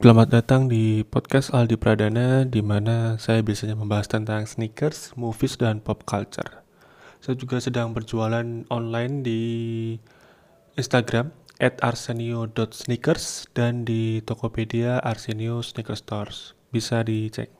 Selamat 0.00 0.32
datang 0.32 0.64
di 0.64 1.04
podcast 1.04 1.52
Aldi 1.52 1.76
Pradana 1.76 2.48
di 2.48 2.64
mana 2.64 3.20
saya 3.20 3.44
biasanya 3.44 3.76
membahas 3.76 4.08
tentang 4.08 4.48
sneakers, 4.48 5.12
movies, 5.12 5.60
dan 5.60 5.84
pop 5.84 6.08
culture. 6.08 6.64
Saya 7.20 7.36
juga 7.36 7.60
sedang 7.60 7.92
berjualan 7.92 8.64
online 8.72 9.20
di 9.20 9.42
Instagram 10.80 11.36
at 11.60 11.76
arsenio.sneakers 11.84 13.52
dan 13.52 13.84
di 13.84 14.24
Tokopedia 14.24 15.04
Arsenio 15.04 15.60
Sneaker 15.60 16.00
Stores. 16.00 16.56
Bisa 16.72 17.04
dicek. 17.04 17.52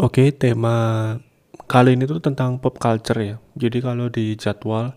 Oke, 0.00 0.32
tema 0.32 1.20
kali 1.64 1.96
ini 1.96 2.04
tuh 2.04 2.20
tentang 2.20 2.60
pop 2.60 2.76
culture 2.76 3.20
ya. 3.20 3.36
Jadi 3.56 3.78
kalau 3.80 4.12
di 4.12 4.36
jadwal 4.36 4.92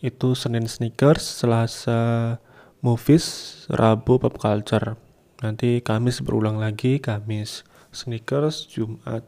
itu 0.00 0.36
Senin 0.38 0.70
sneakers, 0.70 1.22
Selasa 1.22 2.36
movies, 2.84 3.26
Rabu 3.72 4.22
pop 4.22 4.38
culture. 4.38 4.94
Nanti 5.42 5.82
Kamis 5.82 6.22
berulang 6.22 6.62
lagi, 6.62 7.02
Kamis 7.02 7.66
sneakers, 7.90 8.68
Jumat 8.70 9.26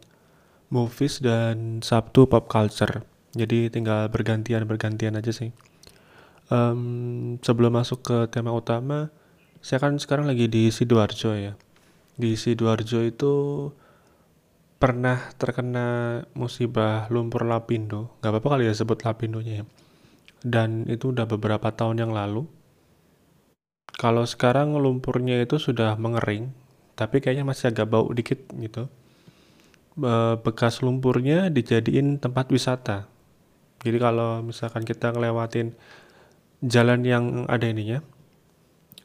movies 0.69 1.21
dan 1.25 1.81
Sabtu 1.81 2.29
pop 2.29 2.47
culture. 2.47 3.03
Jadi 3.37 3.69
tinggal 3.69 4.09
bergantian-bergantian 4.09 5.17
aja 5.17 5.33
sih. 5.33 5.53
Um, 6.49 7.37
sebelum 7.45 7.77
masuk 7.77 8.01
ke 8.01 8.17
tema 8.33 8.57
utama, 8.57 9.13
saya 9.61 9.85
kan 9.85 10.01
sekarang 10.01 10.25
lagi 10.25 10.49
di 10.49 10.73
Sidoarjo 10.73 11.37
ya. 11.37 11.53
Di 12.17 12.35
Sidoarjo 12.41 13.05
itu 13.05 13.35
pernah 14.79 15.31
terkena 15.37 16.23
musibah 16.39 17.11
lumpur 17.11 17.45
lapindo? 17.45 18.15
Nggak 18.23 18.31
apa-apa 18.33 18.49
kali 18.57 18.71
ya 18.71 18.75
sebut 18.75 19.03
lapindonya 19.03 19.63
ya. 19.63 19.65
Dan 20.41 20.87
itu 20.87 21.11
udah 21.11 21.27
beberapa 21.27 21.75
tahun 21.75 22.07
yang 22.07 22.13
lalu. 22.15 22.47
Kalau 23.99 24.23
sekarang 24.23 24.79
lumpurnya 24.79 25.43
itu 25.43 25.59
sudah 25.59 25.99
mengering 25.99 26.55
tapi 26.99 27.23
kayaknya 27.23 27.47
masih 27.47 27.71
agak 27.71 27.87
bau 27.87 28.11
dikit 28.11 28.43
gitu. 28.59 28.91
Bekas 30.43 30.83
lumpurnya 30.83 31.47
dijadiin 31.51 32.19
tempat 32.19 32.51
wisata. 32.51 33.07
Jadi 33.83 33.99
kalau 34.03 34.43
misalkan 34.43 34.83
kita 34.83 35.15
ngelewatin 35.15 35.79
jalan 36.63 37.07
yang 37.07 37.25
ada 37.47 37.71
ininya 37.71 38.03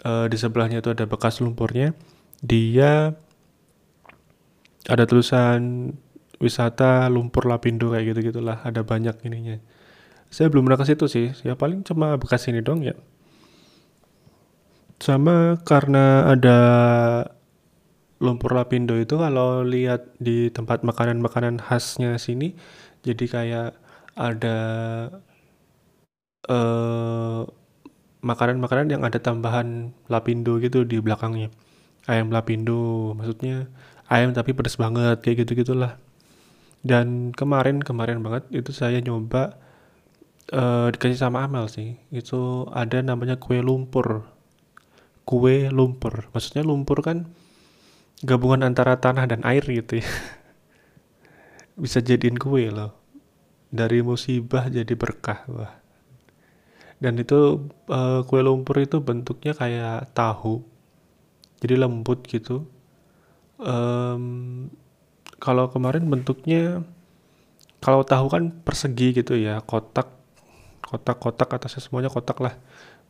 eh, 0.02 0.26
di 0.26 0.38
sebelahnya 0.38 0.82
itu 0.82 0.90
ada 0.90 1.06
bekas 1.06 1.38
lumpurnya 1.38 1.94
dia 2.42 3.14
ada 4.88 5.04
tulisan 5.08 5.94
wisata 6.44 7.08
lumpur 7.08 7.48
lapindo 7.48 7.96
kayak 7.96 8.16
gitu 8.16 8.20
gitulah 8.34 8.60
ada 8.68 8.84
banyak 8.84 9.16
ininya. 9.24 9.58
Saya 10.34 10.50
belum 10.52 10.66
pernah 10.68 10.80
ke 10.82 10.88
situ 10.90 11.06
sih. 11.08 11.28
Ya 11.46 11.56
paling 11.56 11.86
cuma 11.88 12.18
bekas 12.20 12.50
ini 12.50 12.60
dong 12.60 12.84
ya. 12.84 12.98
Sama 15.00 15.60
karena 15.64 16.32
ada 16.32 16.58
lumpur 18.24 18.56
lapindo 18.56 18.96
itu 18.96 19.20
kalau 19.20 19.64
lihat 19.68 20.16
di 20.20 20.48
tempat 20.48 20.88
makanan-makanan 20.88 21.60
khasnya 21.60 22.16
sini 22.16 22.56
jadi 23.04 23.26
kayak 23.28 23.70
ada 24.16 24.58
eh, 26.48 27.42
makanan-makanan 28.24 28.88
yang 28.96 29.04
ada 29.04 29.20
tambahan 29.20 29.92
lapindo 30.08 30.56
gitu 30.64 30.88
di 30.88 31.04
belakangnya. 31.04 31.52
Ayam 32.08 32.32
lapindo 32.32 33.12
maksudnya 33.16 33.68
ayam 34.12 34.36
tapi 34.36 34.52
pedas 34.56 34.76
banget 34.76 35.20
kayak 35.24 35.46
gitu 35.48 35.64
gitulah 35.64 36.00
dan 36.84 37.32
kemarin 37.32 37.80
kemarin 37.80 38.20
banget 38.20 38.44
itu 38.52 38.76
saya 38.76 39.00
nyoba 39.00 39.56
uh, 40.52 40.92
dikasih 40.92 41.16
sama 41.16 41.48
Amel 41.48 41.72
sih. 41.72 41.96
Itu 42.12 42.68
ada 42.76 43.00
namanya 43.00 43.40
kue 43.40 43.64
lumpur. 43.64 44.28
Kue 45.24 45.72
lumpur. 45.72 46.28
Maksudnya 46.36 46.68
lumpur 46.68 47.00
kan 47.00 47.32
gabungan 48.20 48.68
antara 48.68 49.00
tanah 49.00 49.24
dan 49.32 49.48
air 49.48 49.64
gitu 49.64 50.04
ya. 50.04 50.08
Bisa 51.82 52.04
jadiin 52.04 52.36
kue 52.36 52.68
loh. 52.68 52.92
Dari 53.72 54.04
musibah 54.04 54.68
jadi 54.68 54.92
berkah 55.00 55.48
wah. 55.48 55.74
Dan 57.00 57.16
itu 57.16 57.72
uh, 57.88 58.28
kue 58.28 58.44
lumpur 58.44 58.84
itu 58.84 59.00
bentuknya 59.00 59.56
kayak 59.56 60.12
tahu. 60.12 60.60
Jadi 61.64 61.80
lembut 61.80 62.28
gitu 62.28 62.68
um, 63.60 64.24
kalau 65.44 65.68
kemarin 65.68 66.08
bentuknya 66.08 66.82
kalau 67.84 68.08
tahu 68.08 68.32
kan 68.32 68.44
persegi 68.64 69.12
gitu 69.12 69.36
ya 69.36 69.60
kotak 69.60 70.08
kotak-kotak 70.80 71.50
atasnya 71.52 71.82
semuanya 71.84 72.08
kotak 72.08 72.40
lah. 72.40 72.56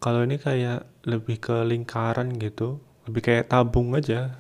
Kalau 0.02 0.26
ini 0.26 0.42
kayak 0.42 0.84
lebih 1.06 1.38
ke 1.40 1.64
lingkaran 1.64 2.34
gitu 2.42 2.82
lebih 3.06 3.22
kayak 3.22 3.52
tabung 3.52 3.94
aja. 3.94 4.34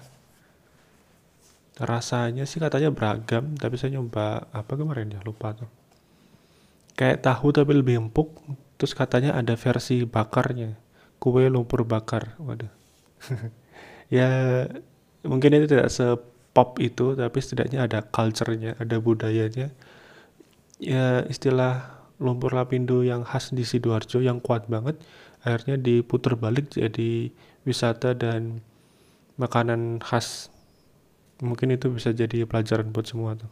Rasanya 1.78 2.50
sih 2.50 2.58
katanya 2.58 2.90
beragam 2.90 3.53
tapi 3.59 3.78
saya 3.78 4.00
nyoba 4.00 4.50
apa 4.50 4.74
kemarin 4.74 5.14
ya 5.14 5.22
lupa 5.22 5.53
tuh. 5.53 5.70
Kayak 6.97 7.25
tahu 7.25 7.53
tapi 7.53 7.78
lebih 7.78 8.09
empuk 8.09 8.34
terus 8.81 8.97
katanya 8.97 9.38
ada 9.38 9.53
versi 9.53 10.02
bakarnya. 10.08 10.74
Kue 11.22 11.46
lumpur 11.46 11.85
bakar 11.85 12.34
waduh. 12.41 12.72
Ya 14.14 14.30
mungkin 15.23 15.56
itu 15.56 15.66
tidak 15.72 15.89
sepop 15.89 16.78
itu 16.84 17.16
tapi 17.16 17.38
setidaknya 17.39 17.88
ada 17.88 18.00
culture-nya 18.03 18.75
ada 18.79 19.00
budayanya. 19.00 19.72
Ya 20.84 21.23
istilah 21.28 22.03
lumpur 22.19 22.53
lapindo 22.56 23.01
yang 23.01 23.23
khas 23.23 23.51
di 23.56 23.63
sidoarjo 23.63 24.19
yang 24.19 24.44
kuat 24.44 24.67
banget 24.67 25.00
akhirnya 25.44 25.75
diputar 25.75 26.39
balik 26.39 26.72
jadi 26.72 27.31
wisata 27.67 28.16
dan 28.16 28.63
makanan 29.35 30.00
khas. 30.03 30.47
Mungkin 31.44 31.75
itu 31.75 31.91
bisa 31.91 32.16
jadi 32.16 32.47
pelajaran 32.47 32.95
buat 32.95 33.07
semua 33.09 33.35
tuh. 33.35 33.51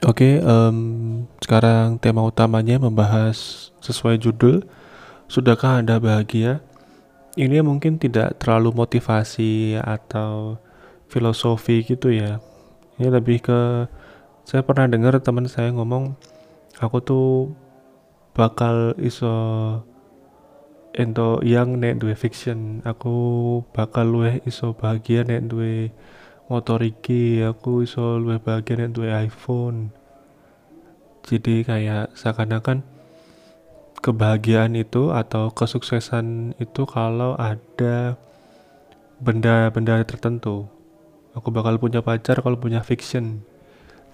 Oke, 0.00 0.40
okay, 0.40 0.42
um, 0.42 1.09
sekarang 1.40 1.96
tema 1.96 2.20
utamanya 2.20 2.76
membahas 2.76 3.68
sesuai 3.80 4.20
judul, 4.20 4.68
Sudahkah 5.30 5.80
Anda 5.80 5.96
bahagia? 5.96 6.60
Ini 7.38 7.64
mungkin 7.64 7.96
tidak 7.96 8.36
terlalu 8.42 8.74
motivasi 8.76 9.78
atau 9.78 10.60
filosofi 11.08 11.80
gitu 11.86 12.12
ya. 12.12 12.44
Ini 13.00 13.08
lebih 13.08 13.40
ke 13.40 13.88
saya 14.44 14.60
pernah 14.66 14.90
dengar 14.90 15.16
teman 15.22 15.48
saya 15.48 15.72
ngomong, 15.72 16.18
aku 16.82 16.98
tuh 17.00 17.28
bakal 18.36 18.98
iso 19.00 19.30
ento 20.92 21.38
yang 21.46 21.78
nek 21.78 22.02
duwe 22.02 22.18
fiction, 22.18 22.82
aku 22.82 23.14
bakal 23.70 24.10
luwih 24.10 24.42
iso 24.44 24.74
bahagia 24.74 25.22
nek 25.22 25.46
duwe 25.46 25.94
motor 26.50 26.82
iki 26.82 27.46
aku 27.46 27.86
iso 27.86 28.18
luwih 28.18 28.42
bahagia 28.42 28.82
nek 28.82 28.98
duwe 28.98 29.14
iPhone 29.14 29.94
jadi 31.30 31.62
kayak 31.62 32.18
seakan-akan 32.18 32.82
kebahagiaan 34.02 34.74
itu 34.74 35.14
atau 35.14 35.54
kesuksesan 35.54 36.58
itu 36.58 36.82
kalau 36.90 37.38
ada 37.38 38.18
benda-benda 39.22 40.02
tertentu. 40.02 40.66
Aku 41.38 41.54
bakal 41.54 41.78
punya 41.78 42.02
pacar 42.02 42.42
kalau 42.42 42.58
punya 42.58 42.82
fiction. 42.82 43.46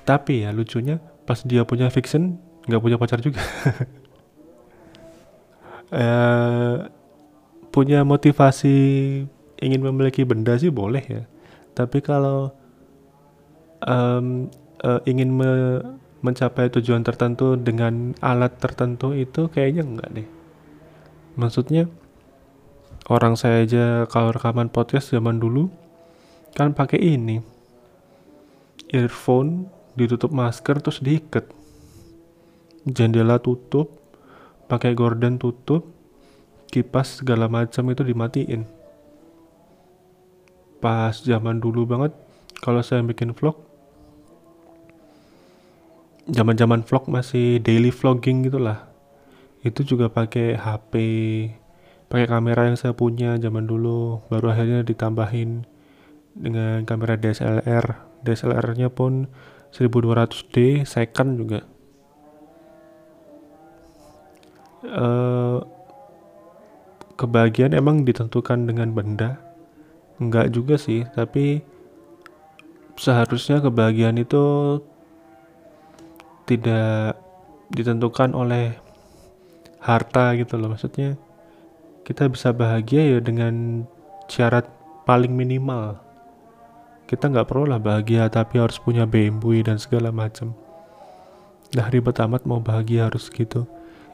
Tapi 0.05 0.45
ya 0.45 0.53
lucunya 0.53 1.01
pas 1.25 1.41
dia 1.41 1.65
punya 1.65 1.89
fiction 1.89 2.37
nggak 2.69 2.83
punya 2.85 2.97
pacar 3.01 3.25
juga. 3.25 3.41
Eh, 5.87 6.77
punya 7.71 8.03
motivasi 8.03 8.75
ingin 9.63 9.81
memiliki 9.87 10.27
benda 10.27 10.59
sih 10.59 10.67
boleh 10.67 11.05
ya. 11.07 11.23
Tapi 11.79 12.03
kalau 12.03 12.51
um, 13.87 14.51
uh, 14.83 15.01
ingin 15.07 15.31
me 15.31 15.51
mencapai 16.25 16.73
tujuan 16.73 17.05
tertentu 17.05 17.57
dengan 17.61 18.17
alat 18.25 18.57
tertentu 18.57 19.13
itu 19.13 19.49
kayaknya 19.53 19.83
enggak 19.85 20.11
deh. 20.23 20.29
Maksudnya 21.37 21.91
orang 23.13 23.37
saya 23.37 23.65
aja 23.65 23.85
kalau 24.09 24.33
rekaman 24.33 24.73
podcast 24.73 25.13
zaman 25.13 25.37
dulu 25.37 25.69
kan 26.57 26.73
pakai 26.73 27.01
ini. 27.03 27.45
Earphone 28.89 29.69
ditutup 29.99 30.33
masker 30.33 30.81
terus 30.81 31.03
diikat. 31.03 31.51
Jendela 32.87 33.43
tutup 33.43 33.91
pakai 34.71 34.95
gorden 34.95 35.43
tutup 35.43 35.91
kipas 36.71 37.21
segala 37.21 37.51
macam 37.51 37.91
itu 37.91 38.03
dimatiin. 38.07 38.63
Pas 40.81 41.19
zaman 41.19 41.59
dulu 41.59 41.83
banget 41.83 42.15
kalau 42.63 42.81
saya 42.81 43.03
bikin 43.03 43.35
vlog 43.35 43.66
zaman-zaman 46.27 46.83
vlog 46.83 47.07
masih 47.07 47.63
daily 47.63 47.95
vlogging 47.95 48.47
gitulah. 48.47 48.91
Itu 49.63 49.87
juga 49.87 50.11
pakai 50.11 50.59
HP 50.59 50.93
pakai 52.07 52.27
kamera 52.31 52.71
yang 52.71 52.79
saya 52.79 52.95
punya 52.95 53.35
zaman 53.35 53.67
dulu 53.67 54.23
baru 54.31 54.55
akhirnya 54.55 54.87
ditambahin 54.87 55.67
dengan 56.39 56.87
kamera 56.87 57.19
DSLR 57.19 57.99
DSLR 58.23 58.67
nya 58.79 58.89
pun 58.91 59.27
1200D 59.75 60.87
second 60.87 61.31
juga. 61.39 61.61
Uh, 64.87 65.67
kebahagiaan 67.19 67.75
emang 67.75 68.07
ditentukan 68.07 68.71
dengan 68.71 68.95
benda? 68.95 69.43
Enggak 70.23 70.55
juga 70.55 70.79
sih 70.79 71.03
tapi 71.15 71.63
seharusnya 72.97 73.61
kebahagiaan 73.61 74.17
itu 74.17 74.45
tidak 76.47 77.19
ditentukan 77.75 78.33
oleh 78.33 78.79
harta 79.83 80.35
gitu 80.39 80.57
loh. 80.57 80.73
Maksudnya 80.73 81.19
kita 82.07 82.31
bisa 82.31 82.55
bahagia 82.55 83.03
ya 83.03 83.19
dengan 83.19 83.85
syarat 84.31 84.67
paling 85.07 85.35
minimal. 85.35 85.99
Kita 87.07 87.31
nggak 87.31 87.47
perlu 87.47 87.71
lah 87.71 87.79
bahagia 87.79 88.27
tapi 88.27 88.59
harus 88.59 88.79
punya 88.83 89.07
BMW 89.07 89.63
dan 89.63 89.79
segala 89.79 90.11
macam. 90.11 90.55
Dah 91.75 91.91
ribet 91.91 92.19
amat 92.23 92.47
mau 92.47 92.63
bahagia 92.63 93.11
harus 93.11 93.31
gitu. 93.31 93.67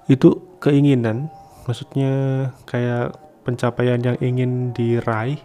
Itu 0.08 0.56
keinginan 0.60 1.28
maksudnya 1.68 2.12
kayak 2.68 3.16
pencapaian 3.44 4.00
yang 4.00 4.16
ingin 4.20 4.72
diraih 4.76 5.40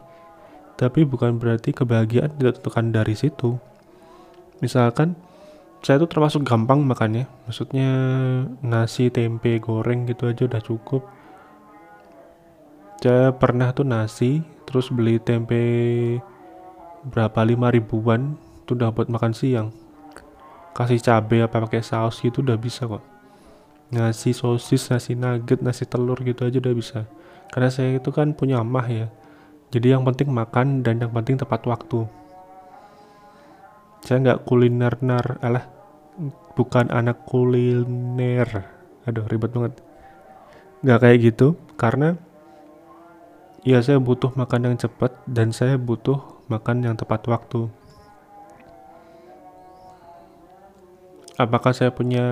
tapi 0.78 1.04
bukan 1.04 1.42
berarti 1.42 1.74
kebahagiaan 1.74 2.38
ditentukan 2.38 2.94
dari 2.94 3.16
situ. 3.18 3.58
Misalkan 4.62 5.18
saya 5.86 6.02
tuh 6.02 6.10
termasuk 6.10 6.42
gampang 6.44 6.82
makannya. 6.82 7.30
Maksudnya 7.46 7.90
nasi 8.66 9.14
tempe 9.14 9.62
goreng 9.62 10.10
gitu 10.10 10.30
aja 10.30 10.44
udah 10.50 10.62
cukup. 10.64 11.06
Saya 12.98 13.32
pernah 13.32 13.72
tuh 13.72 13.86
nasi 13.86 14.42
terus 14.68 14.90
beli 14.90 15.22
tempe 15.22 15.62
berapa 17.08 17.40
lima 17.46 17.72
ribuan 17.72 18.36
tuh 18.66 18.76
udah 18.76 18.90
buat 18.92 19.08
makan 19.08 19.32
siang. 19.32 19.70
Kasih 20.74 21.02
cabai 21.02 21.46
apa 21.46 21.64
pakai 21.64 21.82
saus 21.86 22.20
gitu 22.20 22.42
udah 22.42 22.58
bisa 22.58 22.90
kok. 22.90 23.02
Nasi 23.94 24.36
sosis 24.36 24.92
nasi 24.92 25.16
nugget 25.16 25.64
nasi 25.64 25.88
telur 25.88 26.20
gitu 26.26 26.44
aja 26.44 26.58
udah 26.60 26.74
bisa. 26.76 27.00
Karena 27.48 27.72
saya 27.72 27.96
itu 27.96 28.12
kan 28.12 28.36
punya 28.36 28.60
mah 28.60 28.86
ya. 28.90 29.08
Jadi 29.72 29.96
yang 29.96 30.04
penting 30.04 30.34
makan 30.34 30.84
dan 30.84 31.00
yang 31.00 31.12
penting 31.16 31.40
tepat 31.40 31.64
waktu 31.64 32.08
saya 34.08 34.24
nggak 34.24 34.48
kuliner 34.48 34.96
nar 35.04 35.36
alah 35.44 35.68
bukan 36.56 36.88
anak 36.96 37.28
kuliner. 37.28 38.48
Aduh 39.04 39.28
ribet 39.28 39.52
banget. 39.52 39.84
Nggak 40.80 41.00
kayak 41.04 41.18
gitu 41.28 41.60
karena 41.76 42.16
ya 43.68 43.84
saya 43.84 44.00
butuh 44.00 44.32
makan 44.32 44.72
yang 44.72 44.76
cepat 44.80 45.12
dan 45.28 45.52
saya 45.52 45.76
butuh 45.76 46.40
makan 46.48 46.88
yang 46.88 46.96
tepat 46.96 47.28
waktu. 47.28 47.68
Apakah 51.36 51.76
saya 51.76 51.92
punya 51.92 52.26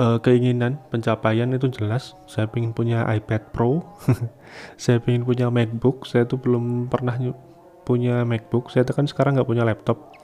uh, 0.00 0.18
keinginan 0.24 0.80
pencapaian? 0.88 1.52
Itu 1.52 1.68
jelas. 1.68 2.16
Saya 2.24 2.48
ingin 2.56 2.72
punya 2.72 3.04
iPad 3.04 3.52
Pro. 3.52 3.84
Saya 4.82 4.98
ingin 5.04 5.22
punya 5.22 5.46
MacBook. 5.46 6.02
Saya 6.02 6.26
tuh 6.26 6.42
belum 6.42 6.90
pernah 6.90 7.14
punya 7.86 8.26
MacBook. 8.26 8.74
Saya 8.74 8.82
kan 8.82 9.06
sekarang 9.06 9.38
nggak 9.38 9.46
punya 9.46 9.62
laptop 9.62 10.23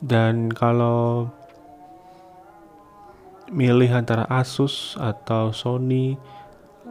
dan 0.00 0.48
kalau 0.48 1.28
milih 3.52 3.90
antara 3.92 4.24
Asus 4.30 4.96
atau 4.96 5.52
Sony 5.52 6.16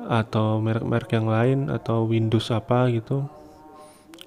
atau 0.06 0.61
merek-merek 0.61 1.11
yang 1.15 1.27
lain 1.27 1.59
atau 1.71 2.06
Windows 2.06 2.51
apa 2.53 2.91
gitu 2.94 3.25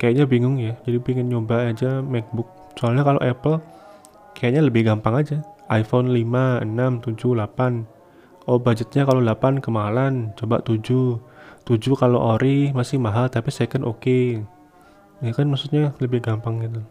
kayaknya 0.01 0.25
bingung 0.27 0.59
ya. 0.59 0.75
Jadi 0.83 0.99
pengen 0.99 1.31
nyoba 1.31 1.71
aja 1.71 2.03
MacBook. 2.03 2.49
Soalnya 2.75 3.07
kalau 3.07 3.21
Apple 3.23 3.63
kayaknya 4.35 4.67
lebih 4.67 4.89
gampang 4.89 5.15
aja. 5.15 5.39
iPhone 5.71 6.13
5, 6.13 6.69
6, 6.69 7.01
7, 7.01 7.33
8 7.33 8.51
oh 8.51 8.59
budgetnya 8.59 9.07
kalau 9.07 9.23
8 9.23 9.63
kemahalan. 9.63 10.35
Coba 10.35 10.59
7 10.61 11.23
7 11.63 11.95
kalau 11.95 12.19
ori 12.19 12.75
masih 12.75 12.99
mahal 12.99 13.31
tapi 13.31 13.55
second 13.55 13.87
oke. 13.87 14.03
Okay. 14.03 14.43
ya 15.23 15.31
kan 15.31 15.47
maksudnya 15.47 15.95
lebih 16.03 16.19
gampang 16.19 16.59
gitu 16.67 16.83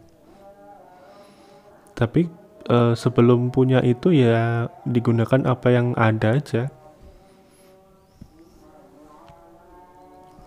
tapi 1.92 2.28
uh, 2.68 2.94
sebelum 2.96 3.50
punya 3.50 3.80
itu 3.82 4.12
ya 4.14 4.68
digunakan 4.86 5.42
apa 5.48 5.68
yang 5.72 5.96
ada 5.98 6.38
aja. 6.38 6.70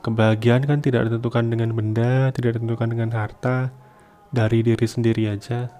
Kebahagiaan 0.05 0.69
kan 0.69 0.79
tidak 0.85 1.09
ditentukan 1.09 1.49
dengan 1.49 1.73
benda 1.73 2.29
tidak 2.29 2.61
ditentukan 2.61 2.93
dengan 2.93 3.09
harta 3.17 3.73
dari 4.29 4.61
diri 4.61 4.85
sendiri 4.85 5.33
aja. 5.33 5.73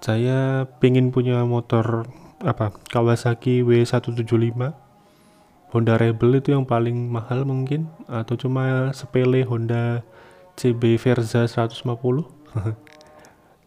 Saya 0.00 0.64
pingin 0.80 1.12
punya 1.12 1.44
motor 1.44 2.08
apa 2.40 2.72
Kawasaki 2.88 3.60
W175 3.60 4.72
Honda 5.70 5.94
Rebel 6.00 6.40
itu 6.40 6.56
yang 6.56 6.64
paling 6.64 7.12
mahal 7.12 7.44
mungkin 7.44 7.92
atau 8.08 8.34
cuma 8.34 8.90
sepele 8.96 9.44
Honda 9.44 10.00
CB 10.56 10.96
Verza 10.96 11.44
150 11.44 11.84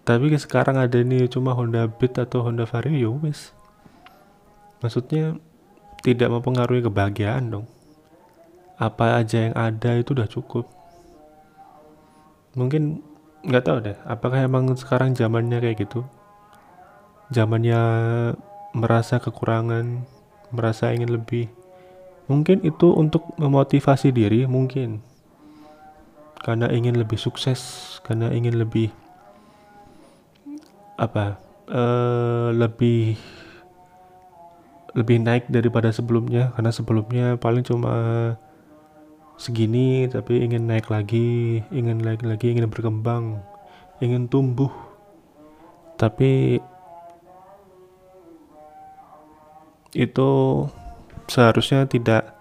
tapi 0.03 0.31
sekarang 0.35 0.75
ada 0.79 0.99
nih 0.99 1.31
cuma 1.31 1.55
Honda 1.55 1.87
Beat 1.87 2.19
atau 2.19 2.43
Honda 2.43 2.67
Vario 2.67 2.95
ya 2.95 3.11
wes 3.11 3.55
maksudnya 4.83 5.39
tidak 6.03 6.29
mempengaruhi 6.29 6.83
kebahagiaan 6.83 7.47
dong. 7.47 7.65
Apa 8.75 9.23
aja 9.23 9.47
yang 9.49 9.55
ada 9.55 9.95
itu 9.95 10.11
udah 10.11 10.27
cukup. 10.27 10.67
Mungkin 12.59 12.99
nggak 13.47 13.63
tahu 13.63 13.77
deh 13.79 13.97
apakah 14.03 14.43
emang 14.43 14.75
sekarang 14.75 15.15
zamannya 15.15 15.63
kayak 15.63 15.87
gitu? 15.87 16.03
Zamannya 17.31 17.81
merasa 18.75 19.23
kekurangan 19.23 20.03
merasa 20.51 20.91
ingin 20.91 21.15
lebih. 21.15 21.47
Mungkin 22.27 22.61
itu 22.67 22.91
untuk 22.91 23.23
memotivasi 23.39 24.11
diri 24.11 24.43
mungkin. 24.43 24.99
Karena 26.43 26.67
ingin 26.67 26.99
lebih 26.99 27.15
sukses 27.15 27.95
karena 28.03 28.27
ingin 28.35 28.59
lebih 28.59 28.91
apa 30.97 31.41
uh, 31.69 32.53
lebih 32.53 33.17
lebih 34.93 35.17
naik 35.21 35.49
daripada 35.49 35.89
sebelumnya. 35.89 36.53
Karena 36.53 36.71
sebelumnya 36.73 37.25
paling 37.41 37.65
cuma 37.65 37.93
segini 39.33 40.05
tapi 40.07 40.45
ingin 40.45 40.69
naik 40.69 40.93
lagi 40.93 41.59
ingin 41.73 41.97
naik 41.97 42.21
lagi 42.21 42.53
ingin 42.53 42.69
berkembang 42.69 43.41
ingin 43.99 44.29
tumbuh. 44.29 44.69
Tapi 45.97 46.61
itu 49.93 50.31
seharusnya 51.29 51.85
tidak 51.85 52.33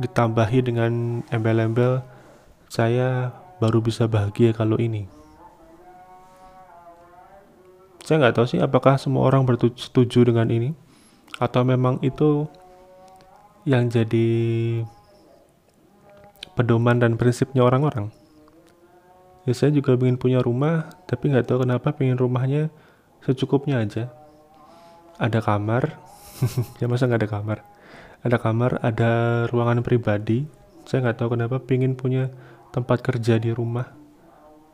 ditambahi 0.00 0.58
dengan 0.64 1.22
embel-embel. 1.28 2.02
Saya 2.68 3.30
baru 3.62 3.78
bisa 3.78 4.10
bahagia 4.10 4.50
kalau 4.50 4.74
ini 4.82 5.06
saya 8.04 8.20
nggak 8.20 8.36
tahu 8.36 8.46
sih 8.46 8.60
apakah 8.60 9.00
semua 9.00 9.24
orang 9.24 9.48
setuju 9.80 10.28
dengan 10.28 10.52
ini 10.52 10.76
atau 11.40 11.64
memang 11.64 12.04
itu 12.04 12.44
yang 13.64 13.88
jadi 13.88 14.28
pedoman 16.52 17.00
dan 17.00 17.16
prinsipnya 17.16 17.64
orang-orang. 17.64 18.12
Ya 19.48 19.56
saya 19.56 19.72
juga 19.72 19.96
ingin 19.96 20.20
punya 20.20 20.44
rumah 20.44 20.92
tapi 21.08 21.32
nggak 21.32 21.48
tahu 21.48 21.64
kenapa 21.64 21.96
pengen 21.96 22.20
rumahnya 22.20 22.68
secukupnya 23.24 23.80
aja. 23.80 24.12
Ada 25.16 25.40
kamar. 25.40 25.96
Ya 26.82 26.90
masa 26.90 27.08
nggak 27.08 27.24
ada 27.24 27.30
kamar? 27.30 27.58
Ada 28.20 28.36
kamar 28.36 28.70
ada 28.84 29.12
ruangan 29.48 29.80
pribadi. 29.80 30.44
Saya 30.84 31.08
nggak 31.08 31.24
tahu 31.24 31.40
kenapa 31.40 31.56
pengen 31.56 31.96
punya 31.96 32.28
tempat 32.68 33.00
kerja 33.00 33.40
di 33.40 33.48
rumah 33.48 33.88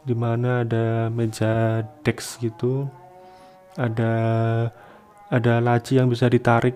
di 0.02 0.16
mana 0.16 0.64
ada 0.64 1.12
meja 1.12 1.84
desk 2.00 2.40
gitu 2.40 2.88
ada 3.79 4.12
ada 5.31 5.53
laci 5.62 5.99
yang 5.99 6.11
bisa 6.11 6.27
ditarik. 6.27 6.75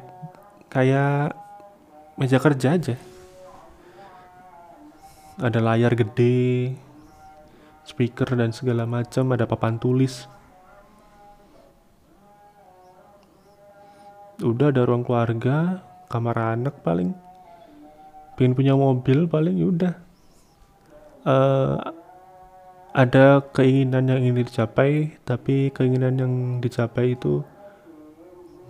Kayak 0.71 1.35
meja 2.19 2.39
kerja 2.39 2.75
aja. 2.75 2.95
Ada 5.39 5.59
layar 5.59 5.95
gede 5.99 6.75
speaker 7.83 8.39
dan 8.39 8.51
segala 8.55 8.87
macam 8.87 9.35
ada 9.35 9.47
papan 9.47 9.79
tulis. 9.79 10.27
Udah 14.43 14.75
ada 14.75 14.83
ruang 14.83 15.07
keluarga 15.07 15.83
kamar 16.11 16.59
anak 16.59 16.83
paling. 16.83 17.15
Pengen 18.35 18.59
punya 18.59 18.75
mobil 18.75 19.31
paling 19.31 19.55
ya 19.59 19.67
udah. 19.71 19.95
Uh, 21.25 21.94
ada 22.95 23.43
keinginan 23.51 24.07
yang 24.07 24.21
ingin 24.23 24.47
dicapai 24.47 25.19
tapi 25.27 25.75
keinginan 25.75 26.15
yang 26.15 26.33
dicapai 26.63 27.19
itu 27.19 27.43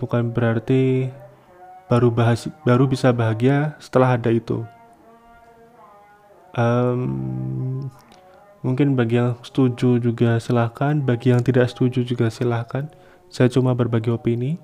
bukan 0.01 0.33
berarti 0.33 1.13
baru 1.87 2.09
bahas 2.09 2.49
baru 2.65 2.89
bisa 2.89 3.13
bahagia 3.13 3.77
setelah 3.77 4.17
ada 4.17 4.33
itu 4.33 4.65
um, 6.57 7.85
Mungkin 8.65 8.97
bagi 8.97 9.21
yang 9.21 9.37
setuju 9.45 10.01
juga 10.01 10.41
silahkan, 10.41 10.97
bagi 10.97 11.37
yang 11.37 11.45
tidak 11.45 11.69
setuju 11.69 12.01
juga 12.01 12.33
silahkan. 12.33 12.89
Saya 13.29 13.53
cuma 13.53 13.77
berbagi 13.77 14.09
opini. 14.09 14.57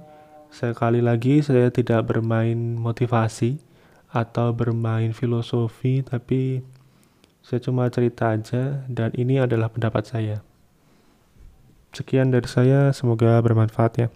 Sekali 0.49 1.05
lagi, 1.05 1.45
saya 1.45 1.69
tidak 1.69 2.09
bermain 2.09 2.81
motivasi 2.81 3.61
atau 4.09 4.57
bermain 4.57 5.12
filosofi, 5.12 6.00
tapi 6.00 6.64
saya 7.40 7.59
cuma 7.64 7.88
cerita 7.88 8.30
aja, 8.32 8.85
dan 8.87 9.11
ini 9.16 9.40
adalah 9.40 9.73
pendapat 9.73 10.04
saya. 10.06 10.37
Sekian 11.90 12.30
dari 12.30 12.47
saya, 12.47 12.94
semoga 12.94 13.40
bermanfaat 13.42 13.92
ya. 13.99 14.09